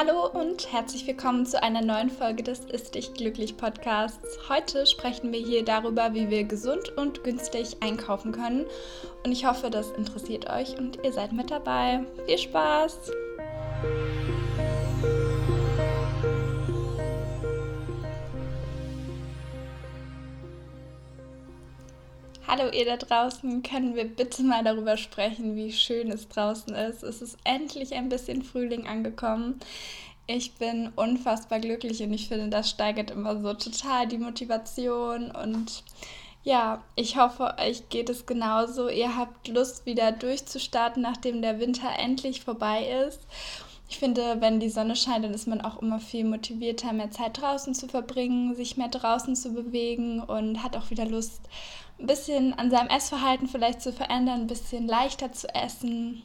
[0.00, 4.38] Hallo und herzlich willkommen zu einer neuen Folge des Ist dich glücklich Podcasts.
[4.48, 8.64] Heute sprechen wir hier darüber, wie wir gesund und günstig einkaufen können.
[9.26, 12.06] Und ich hoffe, das interessiert euch und ihr seid mit dabei.
[12.24, 13.10] Viel Spaß!
[22.60, 27.02] Hallo ihr da draußen, können wir bitte mal darüber sprechen, wie schön es draußen ist.
[27.02, 29.58] Es ist endlich ein bisschen Frühling angekommen.
[30.26, 35.84] Ich bin unfassbar glücklich und ich finde, das steigert immer so total die Motivation und
[36.42, 38.90] ja, ich hoffe, euch geht es genauso.
[38.90, 43.20] Ihr habt Lust, wieder durchzustarten, nachdem der Winter endlich vorbei ist.
[43.90, 47.40] Ich finde, wenn die Sonne scheint, dann ist man auch immer viel motivierter, mehr Zeit
[47.40, 51.40] draußen zu verbringen, sich mehr draußen zu bewegen und hat auch wieder Lust,
[51.98, 56.22] ein bisschen an seinem Essverhalten vielleicht zu verändern, ein bisschen leichter zu essen.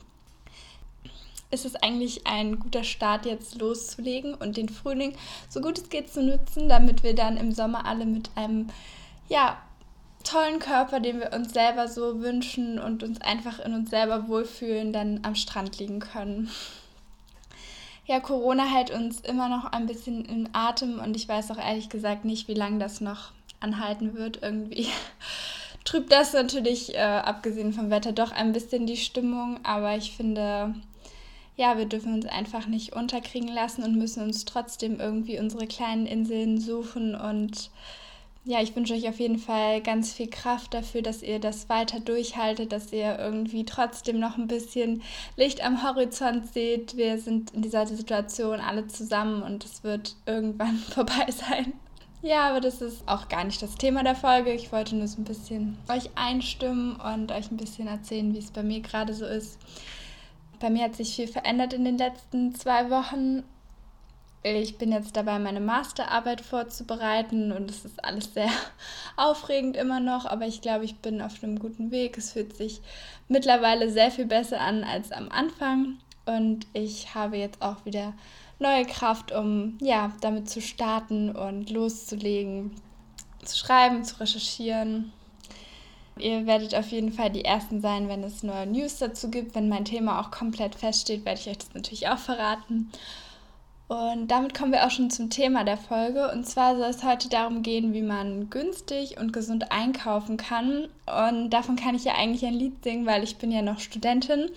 [1.50, 5.16] Ist es eigentlich ein guter Start, jetzt loszulegen und den Frühling
[5.50, 8.68] so gut es geht zu nutzen, damit wir dann im Sommer alle mit einem,
[9.28, 9.58] ja,
[10.24, 14.94] tollen Körper, den wir uns selber so wünschen und uns einfach in uns selber wohlfühlen,
[14.94, 16.52] dann am Strand liegen können
[18.06, 21.90] ja, Corona hält uns immer noch ein bisschen in Atem und ich weiß auch ehrlich
[21.90, 24.42] gesagt nicht, wie lange das noch anhalten wird.
[24.44, 24.88] Irgendwie
[25.86, 30.76] trübt das natürlich, äh, abgesehen vom Wetter, doch ein bisschen die Stimmung, aber ich finde,
[31.58, 36.06] ja, wir dürfen uns einfach nicht unterkriegen lassen und müssen uns trotzdem irgendwie unsere kleinen
[36.06, 37.72] Inseln suchen und
[38.48, 42.00] ja, ich wünsche euch auf jeden Fall ganz viel Kraft dafür, dass ihr das weiter
[42.00, 45.02] durchhaltet, dass ihr irgendwie trotzdem noch ein bisschen
[45.36, 46.96] Licht am Horizont seht.
[46.96, 51.74] Wir sind in dieser Situation alle zusammen und es wird irgendwann vorbei sein.
[52.22, 54.54] Ja, aber das ist auch gar nicht das Thema der Folge.
[54.54, 58.52] Ich wollte nur so ein bisschen euch einstimmen und euch ein bisschen erzählen, wie es
[58.52, 59.58] bei mir gerade so ist.
[60.60, 63.44] Bei mir hat sich viel verändert in den letzten zwei Wochen
[64.54, 68.50] ich bin jetzt dabei, meine Masterarbeit vorzubereiten und es ist alles sehr
[69.18, 72.18] aufregend immer noch, aber ich glaube, ich bin auf einem guten Weg.
[72.18, 72.82] Es fühlt sich
[73.28, 78.14] mittlerweile sehr viel besser an als am Anfang und ich habe jetzt auch wieder
[78.60, 82.72] neue Kraft, um ja, damit zu starten und loszulegen,
[83.44, 85.12] zu schreiben, zu recherchieren.
[86.18, 89.54] Ihr werdet auf jeden Fall die Ersten sein, wenn es neue News dazu gibt.
[89.56, 92.92] Wenn mein Thema auch komplett feststeht, werde ich euch das natürlich auch verraten.
[93.88, 96.32] Und damit kommen wir auch schon zum Thema der Folge.
[96.32, 100.88] Und zwar soll es heute darum gehen, wie man günstig und gesund einkaufen kann.
[101.06, 104.50] Und davon kann ich ja eigentlich ein Lied singen, weil ich bin ja noch Studentin.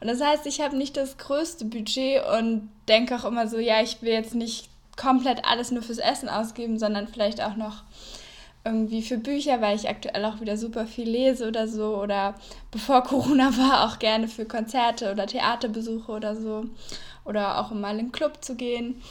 [0.00, 3.82] Und das heißt, ich habe nicht das größte Budget und denke auch immer so, ja,
[3.82, 7.82] ich will jetzt nicht komplett alles nur fürs Essen ausgeben, sondern vielleicht auch noch
[8.66, 11.96] irgendwie für Bücher, weil ich aktuell auch wieder super viel lese oder so.
[11.96, 12.34] Oder
[12.70, 16.66] bevor Corona war, auch gerne für Konzerte oder Theaterbesuche oder so
[17.24, 19.02] oder auch mal in den Club zu gehen.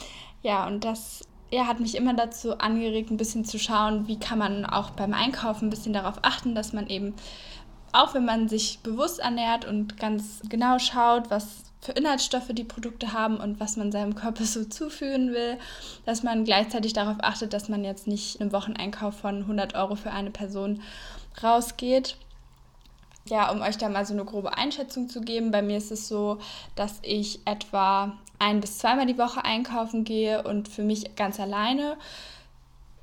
[0.42, 4.38] Ja, und das ja, hat mich immer dazu angeregt, ein bisschen zu schauen, wie kann
[4.38, 7.14] man auch beim Einkaufen ein bisschen darauf achten, dass man eben,
[7.92, 13.12] auch wenn man sich bewusst ernährt und ganz genau schaut, was für Inhaltsstoffe die Produkte
[13.12, 15.56] haben und was man seinem Körper so zuführen will,
[16.04, 20.10] dass man gleichzeitig darauf achtet, dass man jetzt nicht einen Wocheneinkauf von 100 Euro für
[20.10, 20.82] eine Person
[21.42, 22.16] rausgeht.
[23.28, 26.08] Ja, um euch da mal so eine grobe Einschätzung zu geben, bei mir ist es
[26.08, 26.38] so,
[26.74, 31.96] dass ich etwa ein bis zweimal die Woche einkaufen gehe und für mich ganz alleine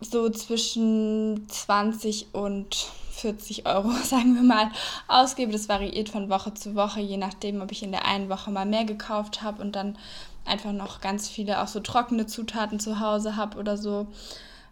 [0.02, 2.90] so zwischen 20 und
[3.24, 4.70] 40 Euro, sagen wir mal,
[5.08, 5.52] ausgebe.
[5.52, 8.66] Das variiert von Woche zu Woche, je nachdem, ob ich in der einen Woche mal
[8.66, 9.98] mehr gekauft habe und dann
[10.46, 14.08] einfach noch ganz viele auch so trockene Zutaten zu Hause habe oder so.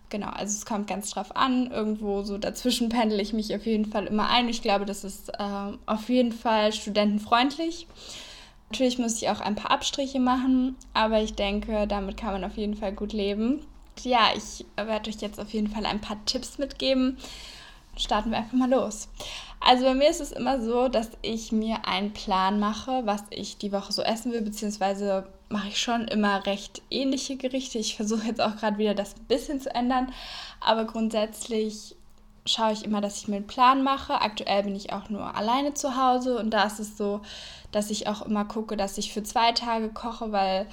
[0.10, 1.72] Genau, also es kommt ganz drauf an.
[1.72, 4.50] Irgendwo so dazwischen pendel ich mich auf jeden Fall immer ein.
[4.50, 7.88] Ich glaube, das ist äh, auf jeden Fall studentenfreundlich.
[8.70, 12.58] Natürlich muss ich auch ein paar Abstriche machen, aber ich denke, damit kann man auf
[12.58, 13.66] jeden Fall gut leben.
[14.04, 17.18] Ja, ich werde euch jetzt auf jeden Fall ein paar Tipps mitgeben.
[17.98, 19.10] Starten wir einfach mal los.
[19.60, 23.58] Also bei mir ist es immer so, dass ich mir einen Plan mache, was ich
[23.58, 27.78] die Woche so essen will, beziehungsweise mache ich schon immer recht ähnliche Gerichte.
[27.78, 30.12] Ich versuche jetzt auch gerade wieder das ein bisschen zu ändern,
[30.62, 31.96] aber grundsätzlich
[32.46, 34.20] schaue ich immer, dass ich mir einen Plan mache.
[34.20, 37.22] Aktuell bin ich auch nur alleine zu Hause und da ist es so,
[37.72, 40.66] dass ich auch immer gucke, dass ich für zwei Tage koche, weil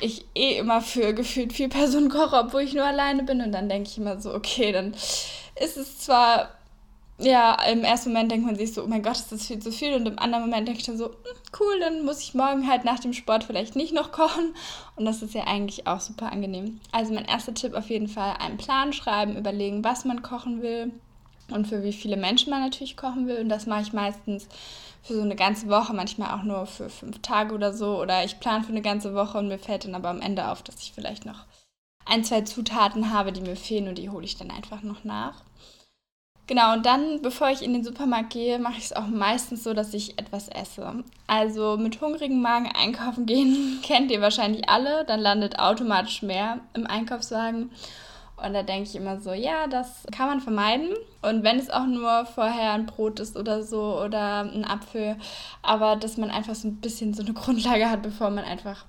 [0.00, 3.68] ich eh immer für gefühlt vier Personen koche, obwohl ich nur alleine bin und dann
[3.68, 4.94] denke ich immer so, okay, dann
[5.60, 6.50] ist es zwar
[7.20, 9.72] ja, im ersten Moment denkt man sich so, oh mein Gott, ist das viel zu
[9.72, 9.94] viel.
[9.94, 11.14] Und im anderen Moment denke ich dann so, hm,
[11.58, 14.54] cool, dann muss ich morgen halt nach dem Sport vielleicht nicht noch kochen.
[14.96, 16.80] Und das ist ja eigentlich auch super angenehm.
[16.92, 20.92] Also mein erster Tipp auf jeden Fall, einen Plan schreiben, überlegen, was man kochen will.
[21.50, 23.38] und für wie viele Menschen man natürlich kochen will.
[23.40, 24.48] Und das mache ich meistens
[25.02, 28.00] für so eine ganze Woche, manchmal auch nur für fünf Tage oder so.
[28.00, 30.62] Oder ich plane für eine ganze Woche und mir fällt dann aber am Ende auf,
[30.62, 31.46] dass ich vielleicht noch
[32.06, 35.42] ein, zwei Zutaten habe, die mir fehlen und die hole ich dann einfach noch nach.
[36.48, 39.74] Genau, und dann, bevor ich in den Supermarkt gehe, mache ich es auch meistens so,
[39.74, 41.04] dass ich etwas esse.
[41.26, 46.86] Also mit hungrigem Magen einkaufen gehen kennt ihr wahrscheinlich alle, dann landet automatisch mehr im
[46.86, 47.70] Einkaufswagen.
[48.44, 50.90] Und da denke ich immer so, ja, das kann man vermeiden.
[51.22, 55.16] Und wenn es auch nur vorher ein Brot ist oder so oder ein Apfel,
[55.62, 58.84] aber dass man einfach so ein bisschen so eine Grundlage hat, bevor man einfach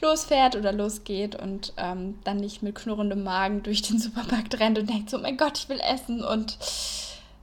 [0.00, 4.88] losfährt oder losgeht und ähm, dann nicht mit knurrendem Magen durch den Supermarkt rennt und
[4.88, 6.58] denkt so, oh mein Gott, ich will essen und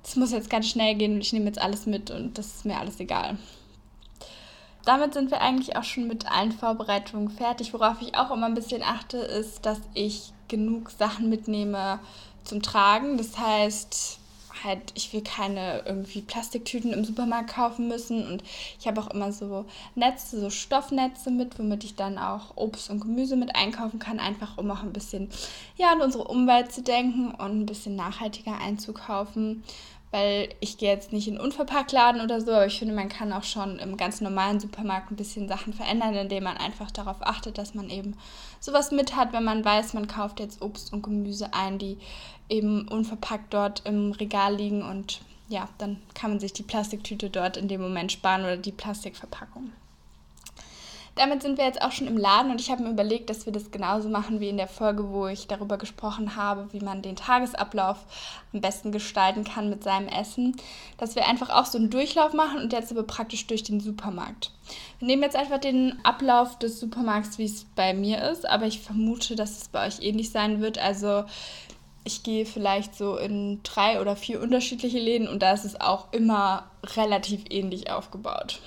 [0.03, 2.65] es muss jetzt ganz schnell gehen und ich nehme jetzt alles mit und das ist
[2.65, 3.37] mir alles egal.
[4.85, 7.73] Damit sind wir eigentlich auch schon mit allen Vorbereitungen fertig.
[7.73, 11.99] Worauf ich auch immer ein bisschen achte, ist, dass ich genug Sachen mitnehme
[12.43, 13.17] zum Tragen.
[13.17, 14.19] Das heißt,
[14.63, 18.27] halt, ich will keine irgendwie Plastiktüten im Supermarkt kaufen müssen.
[18.27, 18.43] Und
[18.79, 19.65] ich habe auch immer so
[19.95, 24.57] Netze, so Stoffnetze mit, womit ich dann auch Obst und Gemüse mit einkaufen kann, einfach
[24.57, 25.29] um auch ein bisschen
[25.77, 29.63] ja, an unsere Umwelt zu denken und ein bisschen nachhaltiger einzukaufen
[30.11, 33.43] weil ich gehe jetzt nicht in Unverpacktladen oder so, aber ich finde, man kann auch
[33.43, 37.73] schon im ganz normalen Supermarkt ein bisschen Sachen verändern, indem man einfach darauf achtet, dass
[37.73, 38.15] man eben
[38.59, 41.97] sowas mit hat, wenn man weiß, man kauft jetzt Obst und Gemüse ein, die
[42.49, 47.57] eben unverpackt dort im Regal liegen und ja, dann kann man sich die Plastiktüte dort
[47.57, 49.71] in dem Moment sparen oder die Plastikverpackung.
[51.15, 53.53] Damit sind wir jetzt auch schon im Laden und ich habe mir überlegt, dass wir
[53.53, 57.15] das genauso machen wie in der Folge, wo ich darüber gesprochen habe, wie man den
[57.15, 57.97] Tagesablauf
[58.53, 60.57] am besten gestalten kann mit seinem Essen.
[60.97, 64.51] Dass wir einfach auch so einen Durchlauf machen und jetzt aber praktisch durch den Supermarkt.
[64.99, 68.81] Wir nehmen jetzt einfach den Ablauf des Supermarkts, wie es bei mir ist, aber ich
[68.81, 70.79] vermute, dass es bei euch ähnlich sein wird.
[70.79, 71.23] Also
[72.03, 76.11] ich gehe vielleicht so in drei oder vier unterschiedliche Läden und da ist es auch
[76.11, 76.65] immer
[76.97, 78.59] relativ ähnlich aufgebaut.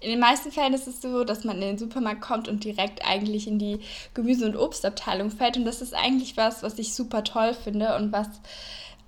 [0.00, 3.04] In den meisten Fällen ist es so, dass man in den Supermarkt kommt und direkt
[3.04, 3.80] eigentlich in die
[4.14, 5.56] Gemüse- und Obstabteilung fällt.
[5.56, 8.28] Und das ist eigentlich was, was ich super toll finde und was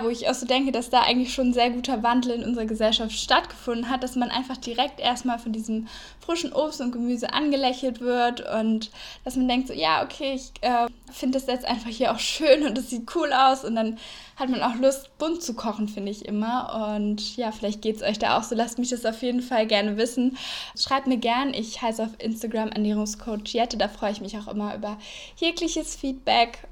[0.03, 2.67] wo ich auch so denke, dass da eigentlich schon ein sehr guter Wandel in unserer
[2.67, 5.89] Gesellschaft stattgefunden hat, dass man einfach direkt erstmal von diesem
[6.25, 8.91] frischen Obst und Gemüse angelächelt wird und
[9.25, 12.67] dass man denkt so, ja, okay, ich äh, finde das jetzt einfach hier auch schön
[12.67, 13.99] und es sieht cool aus und dann
[14.41, 16.97] hat man auch Lust, bunt zu kochen, finde ich immer.
[16.97, 18.55] Und ja, vielleicht geht es euch da auch so.
[18.55, 20.39] Lasst mich das auf jeden Fall gerne wissen.
[20.77, 21.53] Schreibt mir gern.
[21.53, 23.77] Ich heiße auf Instagram Ernährungscoach Jette.
[23.77, 24.97] Da freue ich mich auch immer über
[25.37, 26.67] jegliches Feedback.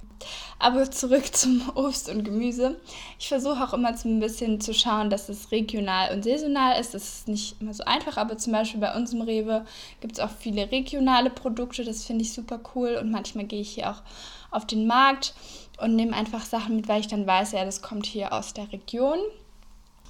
[0.58, 2.80] Aber zurück zum Obst und Gemüse.
[3.18, 6.94] Ich versuche auch immer so ein bisschen zu schauen, dass es regional und saisonal ist.
[6.94, 9.64] Das ist nicht immer so einfach, aber zum Beispiel bei uns im Rewe
[10.00, 11.84] gibt es auch viele regionale Produkte.
[11.84, 12.98] Das finde ich super cool.
[13.00, 14.02] Und manchmal gehe ich hier auch
[14.50, 15.34] auf den Markt
[15.80, 18.70] und nehme einfach Sachen mit, weil ich dann weiß, ja, das kommt hier aus der
[18.72, 19.18] Region.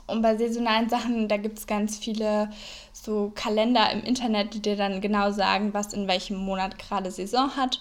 [0.07, 2.51] Und bei saisonalen Sachen, da gibt es ganz viele
[2.95, 7.55] so Kalender im Internet, die dir dann genau sagen, was in welchem Monat gerade Saison
[7.57, 7.81] hat.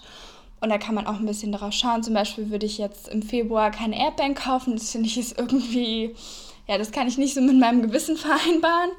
[0.60, 2.02] Und da kann man auch ein bisschen darauf schauen.
[2.02, 4.74] Zum Beispiel würde ich jetzt im Februar keine Erdbeeren kaufen.
[4.74, 6.14] Das finde ich ist irgendwie,
[6.66, 8.90] ja, das kann ich nicht so mit meinem Gewissen vereinbaren.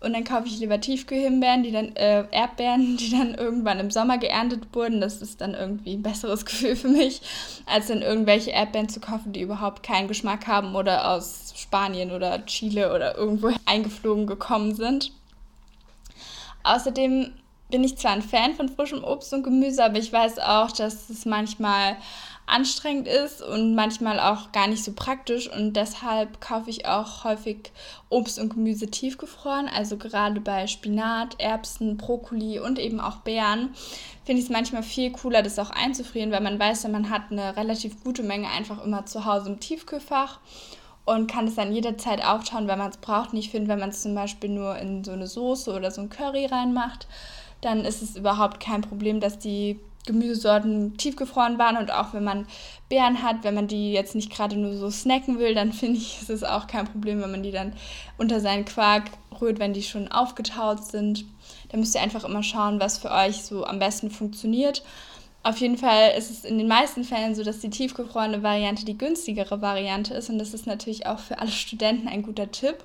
[0.00, 4.16] Und dann kaufe ich lieber Tiefkühlhimbeeren, die dann, äh, Erdbeeren, die dann irgendwann im Sommer
[4.16, 5.00] geerntet wurden.
[5.00, 7.20] Das ist dann irgendwie ein besseres Gefühl für mich,
[7.66, 12.46] als dann irgendwelche Erdbeeren zu kaufen, die überhaupt keinen Geschmack haben oder aus Spanien oder
[12.46, 15.12] Chile oder irgendwo eingeflogen gekommen sind.
[16.62, 17.32] Außerdem
[17.70, 21.08] bin ich zwar ein Fan von frischem Obst und Gemüse, aber ich weiß auch, dass
[21.10, 21.96] es manchmal
[22.46, 25.48] anstrengend ist und manchmal auch gar nicht so praktisch.
[25.48, 27.70] Und deshalb kaufe ich auch häufig
[28.08, 33.70] Obst und Gemüse tiefgefroren, also gerade bei Spinat, Erbsen, Brokkoli und eben auch Beeren
[34.30, 37.56] finde ich es manchmal viel cooler, das auch einzufrieren, weil man weiß man hat eine
[37.56, 40.38] relativ gute Menge einfach immer zu Hause im Tiefkühlfach
[41.04, 43.32] und kann es dann jederzeit auftauen, wenn man es braucht.
[43.32, 46.02] Und ich finde, wenn man es zum Beispiel nur in so eine Soße oder so
[46.02, 47.08] ein Curry reinmacht,
[47.60, 52.46] dann ist es überhaupt kein Problem, dass die Gemüsesorten tiefgefroren waren und auch wenn man
[52.88, 56.20] Beeren hat, wenn man die jetzt nicht gerade nur so snacken will, dann finde ich,
[56.22, 57.74] ist es auch kein Problem, wenn man die dann
[58.18, 59.04] unter seinen Quark
[59.40, 61.24] rührt, wenn die schon aufgetaut sind.
[61.68, 64.82] Da müsst ihr einfach immer schauen, was für euch so am besten funktioniert.
[65.42, 68.98] Auf jeden Fall ist es in den meisten Fällen so, dass die tiefgefrorene Variante die
[68.98, 72.76] günstigere Variante ist und das ist natürlich auch für alle Studenten ein guter Tipp.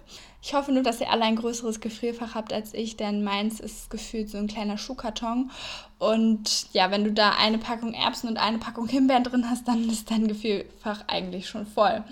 [0.48, 3.90] Ich hoffe nur, dass ihr alle ein größeres Gefrierfach habt als ich, denn meins ist
[3.90, 5.50] gefühlt so ein kleiner Schuhkarton.
[5.98, 9.90] Und ja, wenn du da eine Packung Erbsen und eine Packung Himbeeren drin hast, dann
[9.90, 12.04] ist dein Gefrierfach eigentlich schon voll.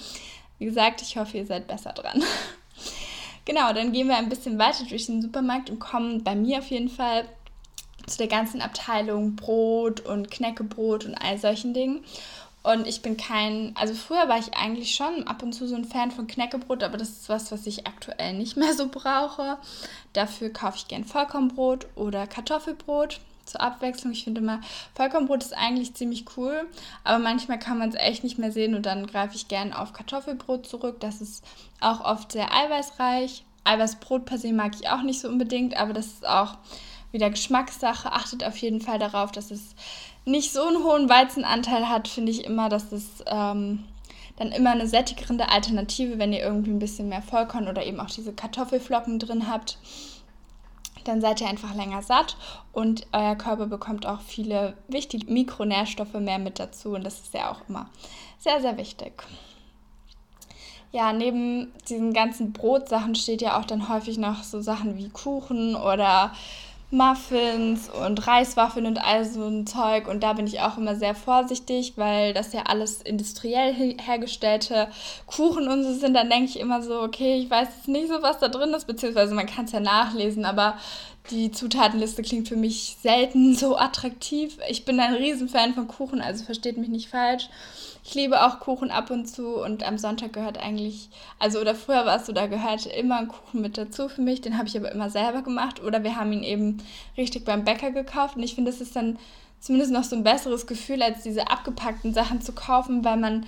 [0.58, 2.24] Wie gesagt, ich hoffe, ihr seid besser dran.
[3.46, 6.72] genau, dann gehen wir ein bisschen weiter durch den Supermarkt und kommen bei mir auf
[6.72, 7.26] jeden Fall
[8.08, 12.04] zu der ganzen Abteilung Brot und Knäckebrot und all solchen Dingen.
[12.64, 15.84] Und ich bin kein, also früher war ich eigentlich schon ab und zu so ein
[15.84, 19.58] Fan von Knäckebrot, aber das ist was, was ich aktuell nicht mehr so brauche.
[20.14, 24.14] Dafür kaufe ich gern Vollkornbrot oder Kartoffelbrot zur Abwechslung.
[24.14, 24.62] Ich finde immer,
[24.96, 26.66] Vollkornbrot ist eigentlich ziemlich cool,
[27.04, 29.92] aber manchmal kann man es echt nicht mehr sehen und dann greife ich gern auf
[29.92, 31.02] Kartoffelbrot zurück.
[31.02, 31.44] Das ist
[31.82, 33.44] auch oft sehr eiweißreich.
[33.66, 36.56] Eiweißbrot per se mag ich auch nicht so unbedingt, aber das ist auch
[37.12, 38.12] wieder Geschmackssache.
[38.12, 39.76] Achtet auf jeden Fall darauf, dass es
[40.26, 43.84] nicht so einen hohen Weizenanteil hat, finde ich immer, dass es ähm,
[44.38, 48.10] dann immer eine sättigende Alternative, wenn ihr irgendwie ein bisschen mehr Vollkorn oder eben auch
[48.10, 49.78] diese Kartoffelflocken drin habt.
[51.04, 52.38] Dann seid ihr einfach länger satt
[52.72, 57.52] und euer Körper bekommt auch viele wichtige Mikronährstoffe mehr mit dazu und das ist ja
[57.52, 57.90] auch immer
[58.40, 59.24] sehr, sehr wichtig.
[60.94, 65.76] Ja, neben diesen ganzen Brotsachen steht ja auch dann häufig noch so Sachen wie Kuchen
[65.76, 66.32] oder
[66.94, 70.08] Muffins und Reiswaffeln und all so ein Zeug.
[70.08, 74.88] Und da bin ich auch immer sehr vorsichtig, weil das ja alles industriell hergestellte
[75.26, 76.14] Kuchen und so sind.
[76.14, 78.86] Dann denke ich immer so, okay, ich weiß jetzt nicht so, was da drin ist,
[78.86, 80.76] beziehungsweise man kann es ja nachlesen, aber
[81.32, 84.58] die Zutatenliste klingt für mich selten so attraktiv.
[84.70, 87.50] Ich bin ein Riesenfan von Kuchen, also versteht mich nicht falsch.
[88.04, 92.06] Ich liebe auch Kuchen ab und zu und am Sonntag gehört eigentlich, also oder früher
[92.06, 94.42] war es so, da gehört immer ein Kuchen mit dazu für mich.
[94.42, 96.84] Den habe ich aber immer selber gemacht oder wir haben ihn eben
[97.16, 99.18] richtig beim Bäcker gekauft und ich finde, das ist dann
[99.62, 103.46] zumindest noch so ein besseres Gefühl, als diese abgepackten Sachen zu kaufen, weil man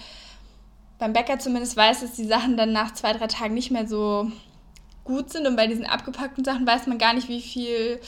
[0.98, 4.32] beim Bäcker zumindest weiß, dass die Sachen dann nach zwei, drei Tagen nicht mehr so
[5.05, 8.00] gut sind und bei diesen abgepackten Sachen weiß man gar nicht, wie viel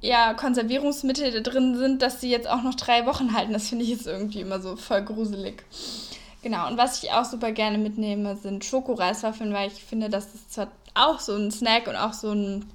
[0.00, 3.52] ja, Konservierungsmittel da drin sind, dass sie jetzt auch noch drei Wochen halten.
[3.52, 5.62] Das finde ich jetzt irgendwie immer so voll gruselig.
[6.42, 10.52] Genau, und was ich auch super gerne mitnehme, sind Schokoreiswaffeln, weil ich finde, das ist
[10.52, 12.68] zwar auch so ein Snack und auch so ein,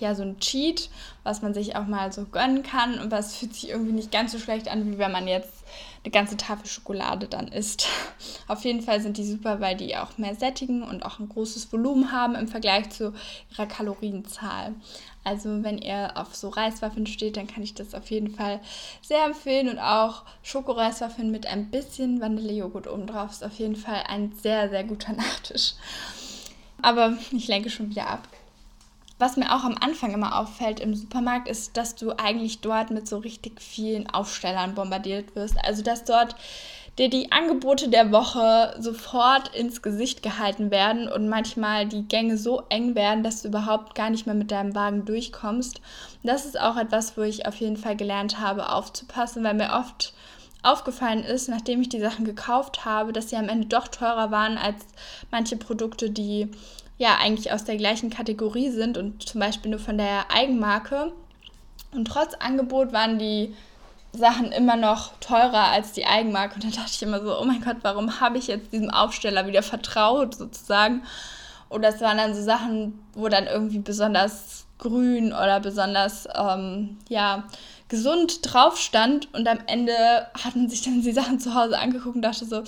[0.00, 0.90] ja, so ein Cheat,
[1.22, 4.32] was man sich auch mal so gönnen kann und was fühlt sich irgendwie nicht ganz
[4.32, 5.58] so schlecht an, wie wenn man jetzt
[6.04, 7.88] eine ganze Tafel Schokolade dann isst.
[8.48, 11.72] Auf jeden Fall sind die super, weil die auch mehr sättigen und auch ein großes
[11.72, 13.12] Volumen haben im Vergleich zu
[13.50, 14.74] ihrer Kalorienzahl.
[15.24, 18.60] Also wenn ihr auf so Reiswaffeln steht, dann kann ich das auf jeden Fall
[19.02, 19.68] sehr empfehlen.
[19.68, 24.84] Und auch Schokoreiswaffeln mit ein bisschen Vanillejoghurt obendrauf ist auf jeden Fall ein sehr, sehr
[24.84, 25.74] guter Nachtisch.
[26.80, 28.26] Aber ich lenke schon wieder ab.
[29.18, 33.08] Was mir auch am Anfang immer auffällt im Supermarkt, ist, dass du eigentlich dort mit
[33.08, 35.56] so richtig vielen Aufstellern bombardiert wirst.
[35.64, 36.36] Also dass dort
[36.98, 42.62] dir die Angebote der Woche sofort ins Gesicht gehalten werden und manchmal die Gänge so
[42.68, 45.80] eng werden, dass du überhaupt gar nicht mehr mit deinem Wagen durchkommst.
[46.22, 50.12] Das ist auch etwas, wo ich auf jeden Fall gelernt habe, aufzupassen, weil mir oft
[50.62, 54.58] aufgefallen ist, nachdem ich die Sachen gekauft habe, dass sie am Ende doch teurer waren
[54.58, 54.84] als
[55.30, 56.50] manche Produkte, die
[56.98, 61.12] ja eigentlich aus der gleichen Kategorie sind und zum Beispiel nur von der Eigenmarke.
[61.92, 63.54] Und trotz Angebot waren die
[64.12, 66.56] Sachen immer noch teurer als die Eigenmarke.
[66.56, 69.46] Und dann dachte ich immer so, oh mein Gott, warum habe ich jetzt diesem Aufsteller
[69.46, 71.02] wieder vertraut sozusagen?
[71.70, 77.44] Oder es waren dann so Sachen, wo dann irgendwie besonders grün oder besonders, ähm, ja,
[77.88, 79.32] gesund drauf stand.
[79.34, 79.92] Und am Ende
[80.42, 82.62] hat man sich dann die Sachen zu Hause angeguckt und dachte so,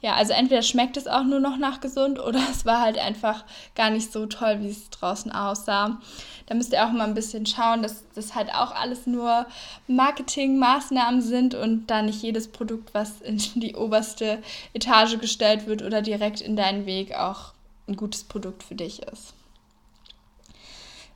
[0.00, 3.44] ja, also entweder schmeckt es auch nur noch nach gesund oder es war halt einfach
[3.74, 6.00] gar nicht so toll, wie es draußen aussah.
[6.46, 9.46] Da müsst ihr auch mal ein bisschen schauen, dass das halt auch alles nur
[9.86, 14.38] Marketingmaßnahmen sind und da nicht jedes Produkt, was in die oberste
[14.72, 17.52] Etage gestellt wird oder direkt in deinen Weg, auch
[17.86, 19.34] ein gutes Produkt für dich ist.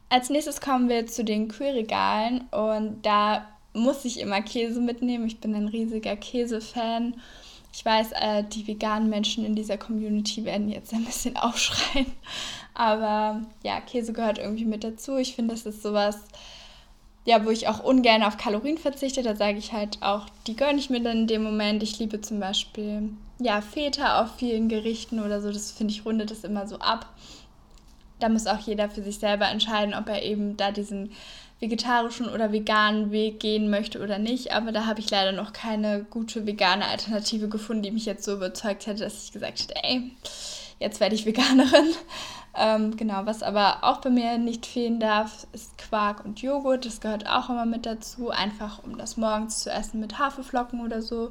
[0.09, 5.27] Als nächstes kommen wir zu den Kühlregalen und da muss ich immer Käse mitnehmen.
[5.27, 7.15] Ich bin ein riesiger Käsefan.
[7.73, 12.07] Ich weiß, äh, die veganen Menschen in dieser Community werden jetzt ein bisschen aufschreien.
[12.75, 15.17] Aber ja, Käse gehört irgendwie mit dazu.
[15.17, 16.19] Ich finde, das ist sowas,
[17.25, 19.23] ja, wo ich auch ungern auf Kalorien verzichte.
[19.23, 21.83] Da sage ich halt auch, die gönne ich mir dann in dem Moment.
[21.83, 25.51] Ich liebe zum Beispiel, ja, Feta auf vielen Gerichten oder so.
[25.51, 27.07] Das finde ich rundet das immer so ab.
[28.23, 31.11] Da muss auch jeder für sich selber entscheiden, ob er eben da diesen
[31.59, 34.53] vegetarischen oder veganen Weg gehen möchte oder nicht.
[34.53, 38.35] Aber da habe ich leider noch keine gute vegane Alternative gefunden, die mich jetzt so
[38.35, 40.11] überzeugt hätte, dass ich gesagt hätte, ey,
[40.81, 41.87] jetzt werde ich Veganerin.
[42.55, 46.85] Ähm, genau, was aber auch bei mir nicht fehlen darf, ist Quark und Joghurt.
[46.85, 51.01] Das gehört auch immer mit dazu, einfach um das morgens zu essen mit Haferflocken oder
[51.01, 51.31] so.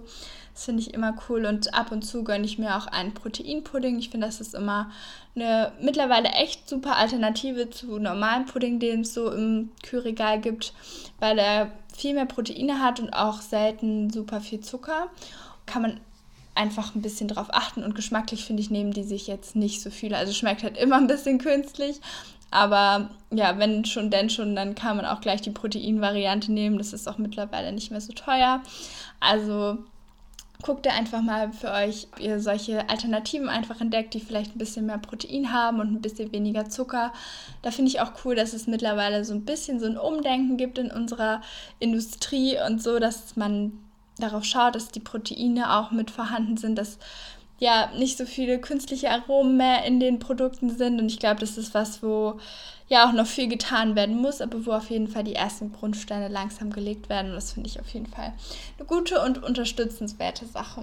[0.54, 3.98] Das finde ich immer cool und ab und zu gönne ich mir auch einen Proteinpudding.
[4.00, 4.92] Ich finde, das ist immer
[5.36, 10.74] eine mittlerweile echt super Alternative zu normalen Pudding, den es so im Kühlregal gibt,
[11.20, 15.08] weil er viel mehr Proteine hat und auch selten super viel Zucker.
[15.66, 16.00] Kann man
[16.54, 19.90] einfach ein bisschen drauf achten und geschmacklich finde ich, nehmen die sich jetzt nicht so
[19.90, 20.14] viel.
[20.14, 22.02] Also schmeckt halt immer ein bisschen künstlich.
[22.52, 26.78] Aber ja, wenn schon, denn schon, dann kann man auch gleich die Proteinvariante nehmen.
[26.78, 28.62] Das ist auch mittlerweile nicht mehr so teuer.
[29.22, 29.78] Also
[30.62, 34.60] guckt ihr einfach mal für euch, ob ihr solche Alternativen einfach entdeckt, die vielleicht ein
[34.60, 37.14] bisschen mehr Protein haben und ein bisschen weniger Zucker.
[37.62, 40.78] Da finde ich auch cool, dass es mittlerweile so ein bisschen so ein Umdenken gibt
[40.78, 41.42] in unserer
[41.80, 43.74] Industrie und so, dass man
[44.18, 47.00] darauf schaut, dass die Proteine auch mit vorhanden sind, dass
[47.62, 51.00] ja nicht so viele künstliche Aromen mehr in den Produkten sind.
[51.00, 52.40] Und ich glaube, das ist was, wo
[52.88, 56.28] ja auch noch viel getan werden muss, aber wo auf jeden Fall die ersten Grundsteine
[56.28, 57.30] langsam gelegt werden.
[57.30, 58.34] Und das finde ich auf jeden Fall
[58.78, 60.82] eine gute und unterstützenswerte Sache.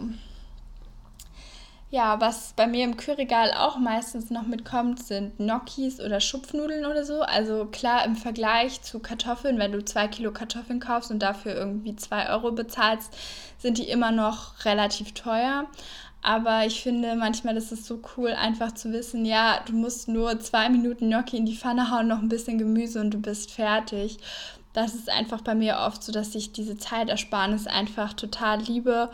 [1.90, 7.02] Ja, was bei mir im Kühlregal auch meistens noch mitkommt, sind Gnocchis oder Schupfnudeln oder
[7.02, 7.22] so.
[7.22, 11.96] Also klar, im Vergleich zu Kartoffeln, wenn du zwei Kilo Kartoffeln kaufst und dafür irgendwie
[11.96, 13.16] zwei Euro bezahlst,
[13.56, 15.64] sind die immer noch relativ teuer.
[16.20, 20.40] Aber ich finde manchmal ist es so cool, einfach zu wissen, ja, du musst nur
[20.40, 24.18] zwei Minuten Gnocchi in die Pfanne hauen, noch ein bisschen Gemüse und du bist fertig.
[24.72, 29.10] Das ist einfach bei mir oft so, dass ich diese Zeitersparnis einfach total liebe.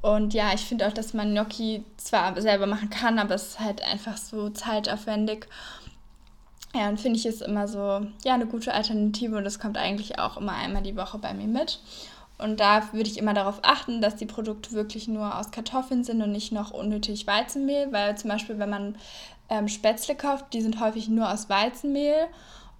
[0.00, 3.60] Und ja, ich finde auch, dass man Gnocchi zwar selber machen kann, aber es ist
[3.60, 5.46] halt einfach so zeitaufwendig.
[6.74, 10.18] Ja, und finde ich es immer so, ja, eine gute Alternative und das kommt eigentlich
[10.18, 11.80] auch immer einmal die Woche bei mir mit.
[12.42, 16.20] Und da würde ich immer darauf achten, dass die Produkte wirklich nur aus Kartoffeln sind
[16.22, 18.96] und nicht noch unnötig Weizenmehl, weil zum Beispiel, wenn man
[19.48, 22.26] ähm, Spätzle kauft, die sind häufig nur aus Weizenmehl.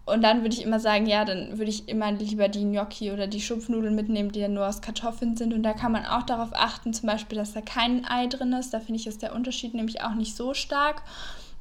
[0.05, 3.29] Und dann würde ich immer sagen, ja, dann würde ich immer lieber die Gnocchi oder
[3.29, 5.55] die Schupfnudeln mitnehmen, die ja nur aus Kartoffeln sind.
[5.55, 8.75] Und da kann man auch darauf achten, zum Beispiel, dass da kein Ei drin ist.
[8.75, 11.03] Da finde ich, ist der Unterschied nämlich auch nicht so stark.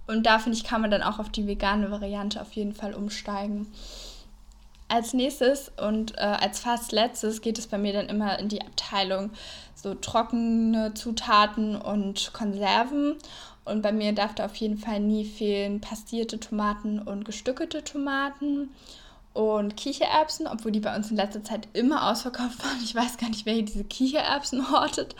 [0.08, 2.96] Und da finde ich, kann man dann auch auf die vegane Variante auf jeden Fall
[2.96, 3.68] umsteigen.
[4.92, 8.62] Als nächstes und äh, als fast letztes geht es bei mir dann immer in die
[8.62, 9.32] Abteilung
[9.74, 13.16] so trockene Zutaten und Konserven.
[13.64, 18.72] Und bei mir darf da auf jeden Fall nie fehlen pastierte Tomaten und gestückelte Tomaten
[19.34, 22.84] und Kichererbsen, obwohl die bei uns in letzter Zeit immer ausverkauft waren.
[22.84, 25.16] Ich weiß gar nicht, wer hier diese Kichererbsen hortet.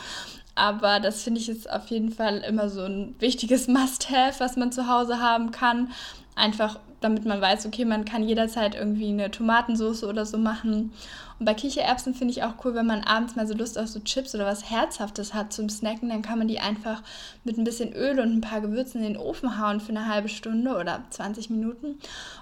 [0.56, 4.72] Aber das finde ich ist auf jeden Fall immer so ein wichtiges Must-Have, was man
[4.72, 5.92] zu Hause haben kann.
[6.36, 10.94] Einfach damit man weiß, okay, man kann jederzeit irgendwie eine Tomatensauce oder so machen.
[11.40, 14.00] Und bei Kichererbsen finde ich auch cool, wenn man abends mal so Lust auf so
[14.00, 17.02] Chips oder was Herzhaftes hat zum Snacken, dann kann man die einfach
[17.44, 20.30] mit ein bisschen Öl und ein paar Gewürzen in den Ofen hauen für eine halbe
[20.30, 21.98] Stunde oder 20 Minuten.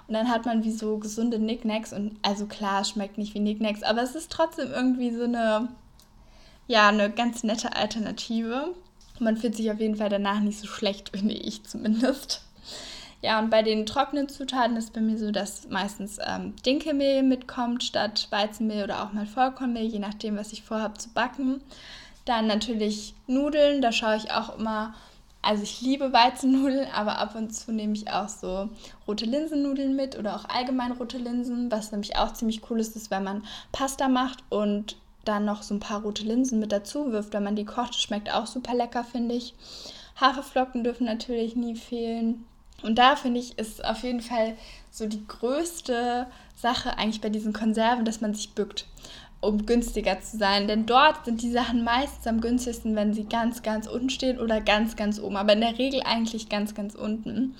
[0.08, 3.84] Und dann hat man wie so gesunde Nicknacks und also klar, schmeckt nicht wie Nicknacks,
[3.84, 5.70] aber es ist trotzdem irgendwie so eine,
[6.70, 8.76] ja, eine ganz nette Alternative.
[9.18, 12.44] Man fühlt sich auf jeden Fall danach nicht so schlecht, finde ich zumindest.
[13.22, 17.84] Ja, und bei den trockenen Zutaten ist bei mir so, dass meistens ähm, Dinkelmehl mitkommt
[17.84, 21.60] statt Weizenmehl oder auch mal Vollkornmehl, je nachdem, was ich vorhabe zu backen.
[22.26, 24.94] Dann natürlich Nudeln, da schaue ich auch immer,
[25.42, 28.70] also ich liebe Weizennudeln, aber ab und zu nehme ich auch so
[29.08, 33.10] rote Linsennudeln mit oder auch allgemein rote Linsen, was nämlich auch ziemlich cool ist, ist,
[33.10, 37.34] wenn man Pasta macht und dann noch so ein paar rote Linsen mit dazu wirft,
[37.34, 37.96] wenn man die kocht.
[37.96, 39.54] Schmeckt auch super lecker, finde ich.
[40.20, 42.46] Haferflocken dürfen natürlich nie fehlen.
[42.82, 44.56] Und da finde ich, ist auf jeden Fall
[44.90, 48.86] so die größte Sache eigentlich bei diesen Konserven, dass man sich bückt,
[49.42, 50.68] um günstiger zu sein.
[50.68, 54.62] Denn dort sind die Sachen meistens am günstigsten, wenn sie ganz, ganz unten stehen oder
[54.62, 55.38] ganz, ganz oben.
[55.38, 57.56] Aber in der Regel eigentlich ganz, ganz unten.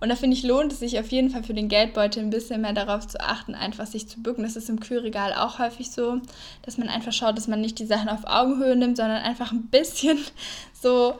[0.00, 2.62] Und da finde ich, lohnt es sich auf jeden Fall für den Geldbeutel ein bisschen
[2.62, 4.42] mehr darauf zu achten, einfach sich zu bücken.
[4.42, 6.20] Das ist im Kühlregal auch häufig so,
[6.62, 9.66] dass man einfach schaut, dass man nicht die Sachen auf Augenhöhe nimmt, sondern einfach ein
[9.66, 10.18] bisschen
[10.72, 11.18] so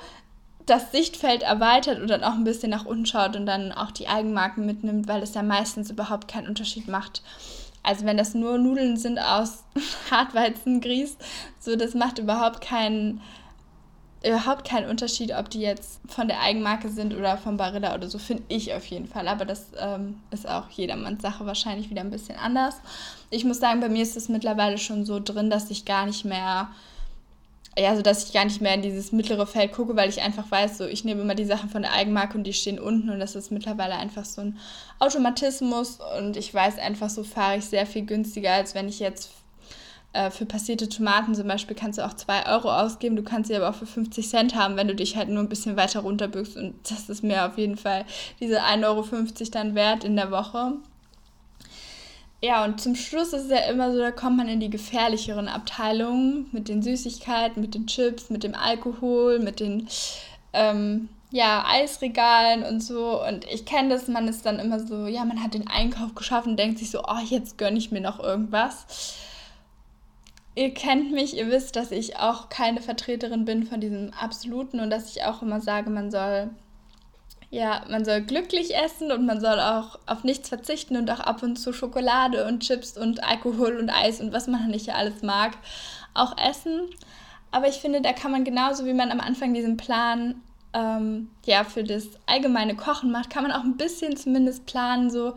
[0.65, 4.09] das Sichtfeld erweitert und dann auch ein bisschen nach unten schaut und dann auch die
[4.09, 7.23] Eigenmarken mitnimmt, weil es ja meistens überhaupt keinen Unterschied macht.
[7.83, 9.65] Also wenn das nur Nudeln sind aus
[10.11, 11.17] Hartweizengrieß,
[11.59, 13.21] so das macht überhaupt keinen
[14.25, 18.19] überhaupt keinen Unterschied, ob die jetzt von der Eigenmarke sind oder von Barilla oder so,
[18.19, 19.29] finde ich auf jeden Fall.
[19.29, 22.77] Aber das ähm, ist auch jedermanns Sache wahrscheinlich wieder ein bisschen anders.
[23.31, 26.25] Ich muss sagen, bei mir ist es mittlerweile schon so drin, dass ich gar nicht
[26.25, 26.71] mehr
[27.79, 30.51] ja, so dass ich gar nicht mehr in dieses mittlere Feld gucke, weil ich einfach
[30.51, 33.21] weiß, so ich nehme immer die Sachen von der Eigenmarke und die stehen unten und
[33.21, 34.59] das ist mittlerweile einfach so ein
[34.99, 39.31] Automatismus und ich weiß einfach, so fahre ich sehr viel günstiger, als wenn ich jetzt
[40.13, 43.57] äh, für passierte Tomaten zum Beispiel kannst du auch 2 Euro ausgeben, du kannst sie
[43.57, 46.57] aber auch für 50 Cent haben, wenn du dich halt nur ein bisschen weiter runterbückst
[46.57, 48.05] und das ist mir auf jeden Fall
[48.41, 50.73] diese 1,50 Euro dann wert in der Woche.
[52.43, 55.47] Ja, und zum Schluss ist es ja immer so, da kommt man in die gefährlicheren
[55.47, 59.89] Abteilungen mit den Süßigkeiten, mit den Chips, mit dem Alkohol, mit den
[60.55, 63.23] ähm, ja, Eisregalen und so.
[63.23, 66.47] Und ich kenne das, man ist dann immer so, ja, man hat den Einkauf geschafft
[66.47, 68.87] und denkt sich so, oh, jetzt gönne ich mir noch irgendwas.
[70.55, 74.91] Ihr kennt mich, ihr wisst, dass ich auch keine Vertreterin bin von diesem Absoluten und
[74.91, 76.51] dass ich auch immer sage, man soll
[77.51, 81.43] ja, man soll glücklich essen und man soll auch auf nichts verzichten und auch ab
[81.43, 85.57] und zu Schokolade und Chips und Alkohol und Eis und was man nicht alles mag,
[86.15, 86.89] auch essen.
[87.51, 90.41] Aber ich finde, da kann man genauso wie man am Anfang diesen Plan
[90.73, 95.35] ähm, ja, für das allgemeine Kochen macht, kann man auch ein bisschen zumindest planen, so,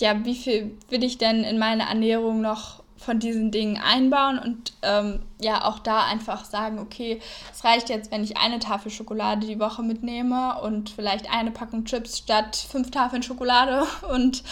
[0.00, 4.72] ja, wie viel will ich denn in meine Ernährung noch von diesen Dingen einbauen und
[4.82, 7.20] ähm, ja auch da einfach sagen, okay,
[7.52, 11.84] es reicht jetzt, wenn ich eine Tafel Schokolade die Woche mitnehme und vielleicht eine Packung
[11.84, 14.42] Chips statt fünf Tafeln Schokolade und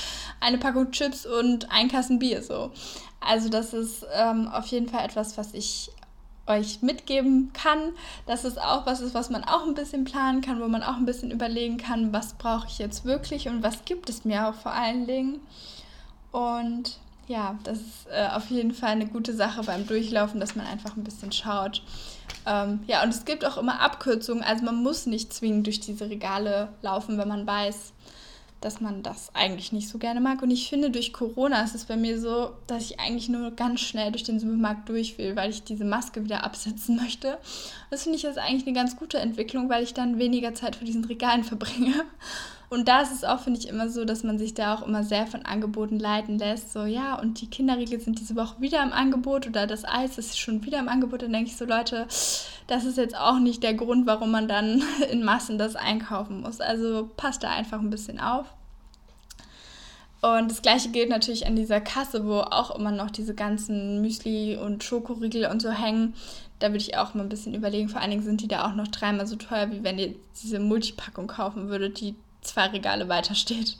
[0.41, 2.73] eine Packung Chips und ein Kassen Bier so.
[3.21, 5.91] Also das ist ähm, auf jeden Fall etwas, was ich
[6.47, 7.93] euch mitgeben kann.
[8.27, 10.97] dass es auch was ist, was man auch ein bisschen planen kann, wo man auch
[10.97, 14.55] ein bisschen überlegen kann, was brauche ich jetzt wirklich und was gibt es mir auch
[14.55, 15.41] vor allen Dingen.
[16.33, 20.67] Und ja, das ist äh, auf jeden Fall eine gute Sache beim Durchlaufen, dass man
[20.67, 21.83] einfach ein bisschen schaut.
[22.47, 26.11] Ähm, ja, und es gibt auch immer Abkürzungen, also man muss nicht zwingend durch diese
[26.11, 27.93] Regale laufen, wenn man weiß,
[28.61, 30.41] dass man das eigentlich nicht so gerne mag.
[30.43, 33.81] Und ich finde, durch Corona ist es bei mir so, dass ich eigentlich nur ganz
[33.81, 37.39] schnell durch den Supermarkt durch will, weil ich diese Maske wieder absetzen möchte.
[37.91, 40.87] Das finde ich jetzt eigentlich eine ganz gute Entwicklung, weil ich dann weniger Zeit vor
[40.87, 42.05] diesen Regalen verbringe.
[42.73, 45.05] Und da ist es auch, finde ich, immer so, dass man sich da auch immer
[45.05, 46.73] sehr von Angeboten leiten lässt.
[46.73, 50.41] So, ja, und die Kinderriegel sind diese Woche wieder im Angebot oder das Eis ist
[50.41, 51.21] schon wieder im Angebot.
[51.21, 52.07] Dann denke ich so, Leute,
[52.69, 56.63] das ist jetzt auch nicht der Grund, warum man dann in Massen das einkaufen muss.
[56.63, 58.47] Also passt da einfach ein bisschen auf.
[60.23, 64.57] Und das gleiche gilt natürlich an dieser Kasse, wo auch immer noch diese ganzen Müsli
[64.57, 66.15] und Schokoriegel und so hängen.
[66.59, 67.91] Da würde ich auch mal ein bisschen überlegen.
[67.91, 70.59] Vor allen Dingen sind die da auch noch dreimal so teuer, wie wenn ihr diese
[70.59, 73.77] Multipackung kaufen würdet, die zwei Regale weiter steht.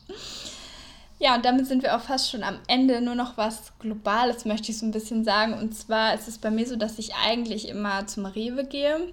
[1.19, 3.01] Ja, und damit sind wir auch fast schon am Ende.
[3.01, 5.55] Nur noch was Globales möchte ich so ein bisschen sagen.
[5.55, 9.13] Und zwar ist es bei mir so, dass ich eigentlich immer zum Rewe gehe,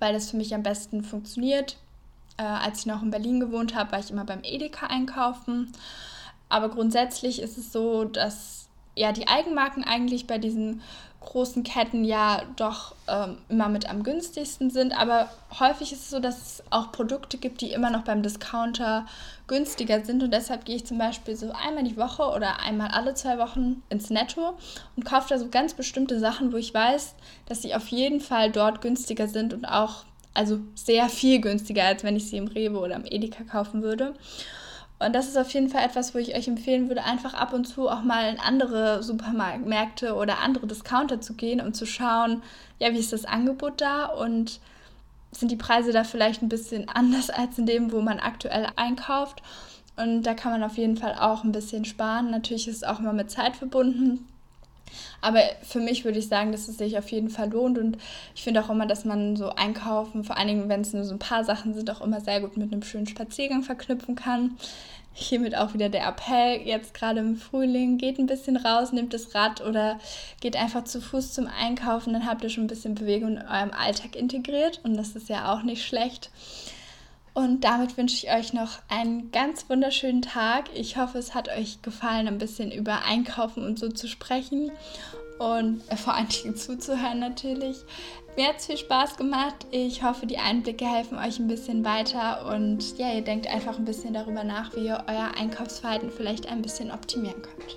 [0.00, 1.76] weil das für mich am besten funktioniert.
[2.38, 5.70] Äh, als ich noch in Berlin gewohnt habe, war ich immer beim Edeka einkaufen.
[6.48, 10.82] Aber grundsätzlich ist es so, dass ja die Eigenmarken eigentlich bei diesen
[11.24, 14.92] großen Ketten ja doch ähm, immer mit am günstigsten sind.
[14.92, 19.06] Aber häufig ist es so, dass es auch Produkte gibt, die immer noch beim Discounter
[19.46, 20.22] günstiger sind.
[20.22, 23.82] Und deshalb gehe ich zum Beispiel so einmal die Woche oder einmal alle zwei Wochen
[23.88, 24.54] ins Netto
[24.96, 27.14] und kaufe da so ganz bestimmte Sachen, wo ich weiß,
[27.46, 30.04] dass sie auf jeden Fall dort günstiger sind und auch
[30.34, 34.14] also sehr viel günstiger, als wenn ich sie im Rewe oder im Edeka kaufen würde.
[35.04, 37.66] Und das ist auf jeden Fall etwas, wo ich euch empfehlen würde, einfach ab und
[37.66, 42.42] zu auch mal in andere Supermärkte oder andere Discounter zu gehen, um zu schauen,
[42.78, 44.60] ja, wie ist das Angebot da und
[45.32, 49.42] sind die Preise da vielleicht ein bisschen anders als in dem, wo man aktuell einkauft.
[49.96, 52.30] Und da kann man auf jeden Fall auch ein bisschen sparen.
[52.30, 54.26] Natürlich ist es auch immer mit Zeit verbunden.
[55.20, 57.78] Aber für mich würde ich sagen, dass es sich auf jeden Fall lohnt.
[57.78, 57.98] Und
[58.34, 61.14] ich finde auch immer, dass man so einkaufen, vor allen Dingen, wenn es nur so
[61.14, 64.56] ein paar Sachen sind, auch immer sehr gut mit einem schönen Spaziergang verknüpfen kann.
[65.14, 69.34] Hiermit auch wieder der Appell, jetzt gerade im Frühling, geht ein bisschen raus, nehmt das
[69.34, 69.98] Rad oder
[70.40, 73.72] geht einfach zu Fuß zum Einkaufen, dann habt ihr schon ein bisschen Bewegung in eurem
[73.72, 76.30] Alltag integriert und das ist ja auch nicht schlecht.
[77.34, 80.64] Und damit wünsche ich euch noch einen ganz wunderschönen Tag.
[80.74, 84.70] Ich hoffe, es hat euch gefallen, ein bisschen über Einkaufen und so zu sprechen
[85.38, 87.78] und äh, vor allen Dingen zuzuhören natürlich.
[88.36, 89.66] Mir hat es viel Spaß gemacht.
[89.70, 93.84] Ich hoffe, die Einblicke helfen euch ein bisschen weiter und ja, ihr denkt einfach ein
[93.84, 97.76] bisschen darüber nach, wie ihr euer Einkaufsverhalten vielleicht ein bisschen optimieren könnt.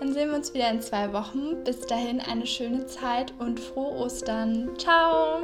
[0.00, 1.62] Dann sehen wir uns wieder in zwei Wochen.
[1.64, 4.70] Bis dahin eine schöne Zeit und frohe Ostern.
[4.78, 5.42] Ciao!